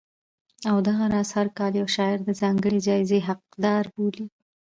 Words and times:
او 0.69 0.77
دغه 0.87 1.05
راز 1.13 1.29
هر 1.37 1.47
کال 1.57 1.71
یو 1.79 1.87
شاعر 1.95 2.19
د 2.25 2.29
ځانګړې 2.41 2.79
جایزې 2.87 3.19
حقدار 3.27 3.83
بولي 3.95 4.25